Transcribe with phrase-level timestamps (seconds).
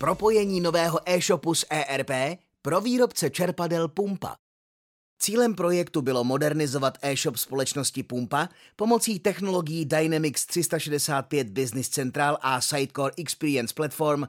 [0.00, 2.10] Propojení nového e-shopu s ERP
[2.62, 4.36] pro výrobce čerpadel Pumpa.
[5.18, 13.14] Cílem projektu bylo modernizovat e-shop společnosti Pumpa pomocí technologií Dynamics 365 Business Central a Sitecore
[13.18, 14.24] Experience Platform,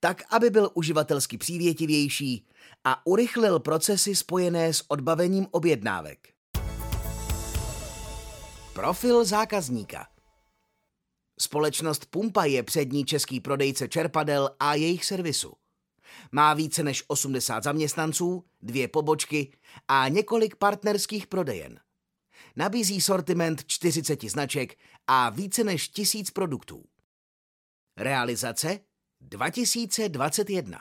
[0.00, 2.46] tak, aby byl uživatelsky přívětivější
[2.84, 6.28] a urychlil procesy spojené s odbavením objednávek.
[8.72, 10.06] Profil zákazníka
[11.40, 15.52] Společnost Pumpa je přední český prodejce čerpadel a jejich servisu.
[16.32, 19.52] Má více než 80 zaměstnanců, dvě pobočky
[19.88, 21.80] a několik partnerských prodejen.
[22.56, 26.84] Nabízí sortiment 40 značek a více než tisíc produktů.
[27.96, 28.80] Realizace
[29.20, 30.78] 2021.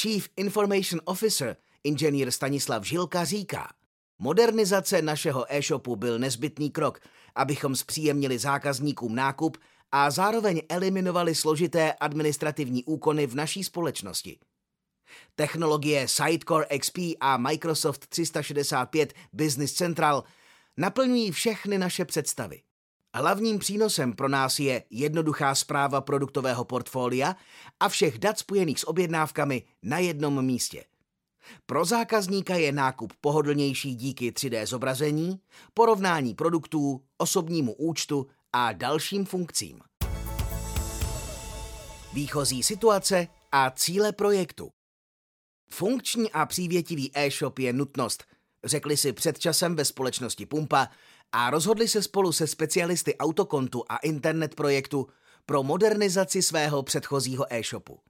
[0.00, 3.72] Chief Information Officer inženýr Stanislav Žilka říká,
[4.18, 7.00] modernizace našeho e-shopu byl nezbytný krok,
[7.34, 9.56] abychom zpříjemnili zákazníkům nákup
[9.92, 14.38] a zároveň eliminovali složité administrativní úkony v naší společnosti.
[15.34, 20.24] Technologie Sitecore XP a Microsoft 365 Business Central
[20.76, 22.62] naplňují všechny naše představy.
[23.14, 27.36] Hlavním přínosem pro nás je jednoduchá zpráva produktového portfolia
[27.80, 30.84] a všech dat spojených s objednávkami na jednom místě.
[31.66, 35.40] Pro zákazníka je nákup pohodlnější díky 3D zobrazení,
[35.74, 39.80] porovnání produktů, osobnímu účtu a dalším funkcím.
[42.12, 44.70] Výchozí situace a cíle projektu.
[45.72, 48.24] Funkční a přívětivý e-shop je nutnost,
[48.64, 50.88] řekli si před časem ve společnosti Pumpa
[51.32, 55.06] a rozhodli se spolu se specialisty autokontu a internet projektu
[55.46, 58.00] pro modernizaci svého předchozího e-shopu.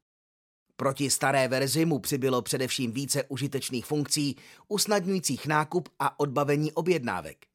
[0.80, 4.36] Proti staré verzi mu přibylo především více užitečných funkcí,
[4.68, 7.46] usnadňujících nákup a odbavení objednávek.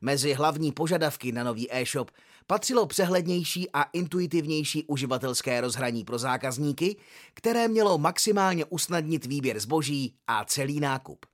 [0.00, 2.10] Mezi hlavní požadavky na nový e-shop
[2.46, 6.96] patřilo přehlednější a intuitivnější uživatelské rozhraní pro zákazníky,
[7.34, 11.26] které mělo maximálně usnadnit výběr zboží a celý nákup.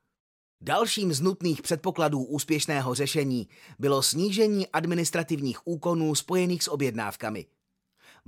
[0.61, 7.47] Dalším z nutných předpokladů úspěšného řešení bylo snížení administrativních úkonů spojených s objednávkami.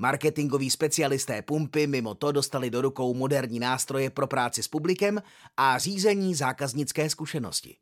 [0.01, 5.23] Marketingoví specialisté pumpy mimo to dostali do rukou moderní nástroje pro práci s publikem
[5.57, 7.77] a řízení zákaznické zkušenosti.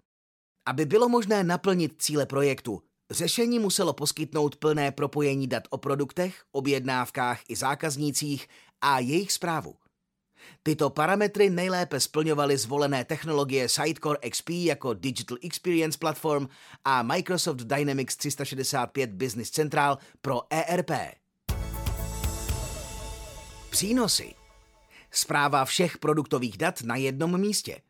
[0.66, 7.40] Aby bylo možné naplnit cíle projektu, řešení muselo poskytnout plné propojení dat o produktech, objednávkách
[7.48, 8.48] i zákaznících
[8.80, 9.74] a jejich zprávu.
[10.62, 16.48] Tyto parametry nejlépe splňovaly zvolené technologie Sitecore XP jako Digital Experience Platform
[16.84, 20.90] a Microsoft Dynamics 365 Business Central pro ERP.
[23.74, 24.34] Přínosy.
[25.10, 27.80] Zpráva všech produktových dat na jednom místě.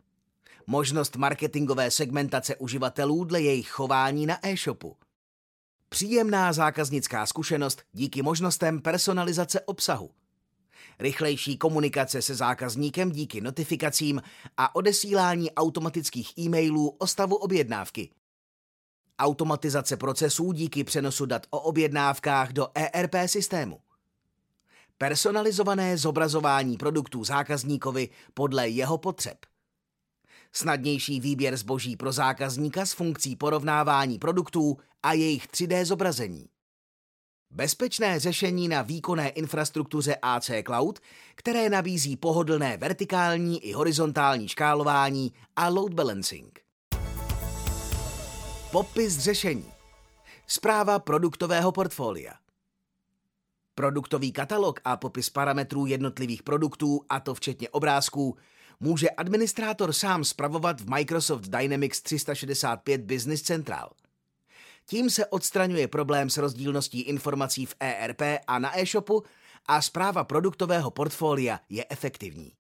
[0.67, 4.97] Možnost marketingové segmentace uživatelů dle jejich chování na e-shopu.
[5.89, 10.11] Příjemná zákaznická zkušenost díky možnostem personalizace obsahu
[10.99, 14.23] rychlejší komunikace se zákazníkem díky notifikacím
[14.57, 18.11] a odesílání automatických e-mailů o stavu objednávky.
[19.19, 23.81] Automatizace procesů díky přenosu dat o objednávkách do ERP systému.
[25.05, 29.39] Personalizované zobrazování produktů zákazníkovi podle jeho potřeb.
[30.53, 36.47] Snadnější výběr zboží pro zákazníka s funkcí porovnávání produktů a jejich 3D zobrazení.
[37.51, 41.01] Bezpečné řešení na výkonné infrastruktuře AC Cloud,
[41.35, 46.61] které nabízí pohodlné vertikální i horizontální škálování a load balancing.
[48.73, 49.73] Popis řešení.
[50.47, 52.44] Zpráva produktového portfolia.
[53.75, 58.37] Produktový katalog a popis parametrů jednotlivých produktů, a to včetně obrázků,
[58.81, 63.91] může administrátor sám spravovat v Microsoft Dynamics 365 Business Central–
[64.87, 69.23] tím se odstraňuje problém s rozdílností informací v ERP a na e-shopu
[69.67, 72.53] a zpráva produktového portfolia je efektivní.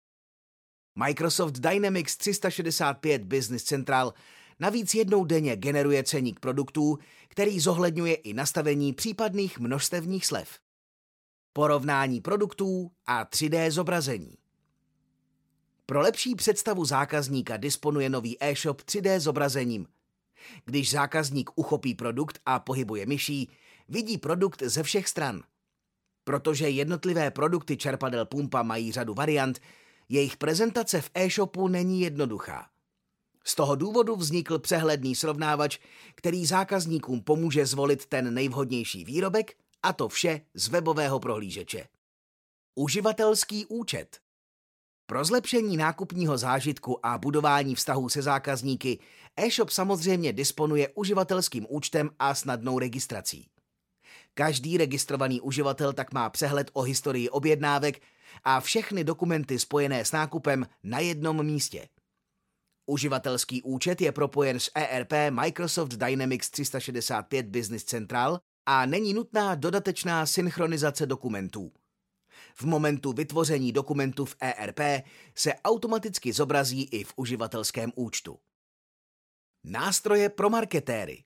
[1.07, 4.15] Microsoft Dynamics 365 Business Central
[4.61, 6.99] navíc jednou denně generuje ceník produktů,
[7.29, 10.59] který zohledňuje i nastavení případných množstevních slev.
[11.57, 14.35] Porovnání produktů a 3D zobrazení.
[15.87, 19.87] Pro lepší představu zákazníka disponuje nový e-shop 3D zobrazením–
[20.65, 23.51] když zákazník uchopí produkt a pohybuje myší,
[23.89, 25.43] vidí produkt ze všech stran.
[26.25, 29.61] Protože jednotlivé produkty čerpadel Pumpa mají řadu variant,
[30.09, 32.67] jejich prezentace v e-shopu není jednoduchá.
[33.47, 35.79] Z toho důvodu vznikl přehledný srovnávač,
[36.15, 41.89] který zákazníkům pomůže zvolit ten nejvhodnější výrobek, a to vše z webového prohlížeče.
[42.75, 44.19] Uživatelský účet
[45.07, 48.99] pro zlepšení nákupního zážitku a budování vztahů se zákazníky
[49.37, 53.49] e-shop samozřejmě disponuje uživatelským účtem a snadnou registrací.
[54.35, 58.03] Každý registrovaný uživatel tak má přehled o historii objednávek
[58.45, 61.89] a všechny dokumenty spojené s nákupem na jednom místě.
[62.87, 70.27] Uživatelský účet je propojen s ERP Microsoft Dynamics 365 Business Central a není nutná dodatečná
[70.27, 71.73] synchronizace dokumentů.
[72.55, 74.81] V momentu vytvoření dokumentu v ERP
[75.35, 78.39] se automaticky zobrazí i v uživatelském účtu.
[79.65, 81.25] Nástroje pro marketéry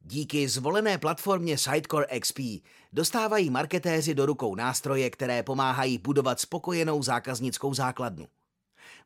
[0.00, 2.38] Díky zvolené platformě Sitecore XP
[2.92, 8.28] dostávají marketéři do rukou nástroje, které pomáhají budovat spokojenou zákaznickou základnu.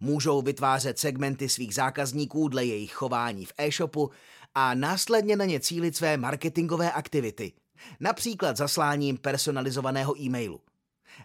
[0.00, 4.10] Můžou vytvářet segmenty svých zákazníků dle jejich chování v e-shopu
[4.54, 7.52] a následně na ně cílit své marketingové aktivity,
[8.00, 10.60] například zasláním personalizovaného e-mailu.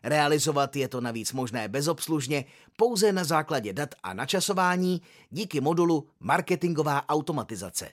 [0.03, 7.09] Realizovat je to navíc možné bezobslužně pouze na základě dat a načasování díky modulu Marketingová
[7.09, 7.91] automatizace.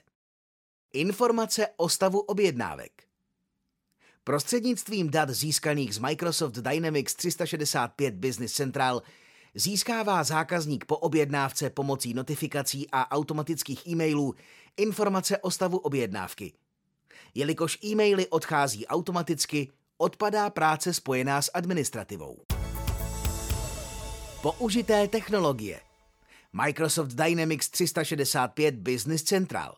[0.93, 3.03] Informace o stavu objednávek.
[4.23, 9.01] Prostřednictvím dat získaných z Microsoft Dynamics 365 Business Central
[9.55, 14.35] získává zákazník po objednávce pomocí notifikací a automatických e-mailů
[14.77, 16.53] informace o stavu objednávky.
[17.35, 22.37] Jelikož e-maily odchází automaticky, odpadá práce spojená s administrativou.
[24.41, 25.79] Použité technologie
[26.53, 29.75] Microsoft Dynamics 365 Business Central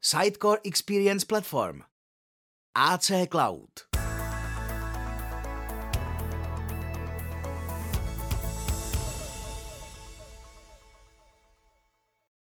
[0.00, 1.80] Sitecore Experience Platform
[2.74, 3.95] AC Cloud